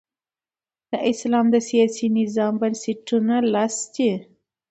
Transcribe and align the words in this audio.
د 0.89 0.91
اسلام 1.11 1.45
د 1.53 1.57
سیاسي 1.69 2.07
نظام 2.19 2.53
بنسټونه 2.61 3.35
لس 3.53 3.75
دي. 3.95 4.11